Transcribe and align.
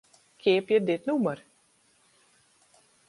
Keapje 0.41 0.77
dit 0.85 1.03
nûmer. 1.07 1.39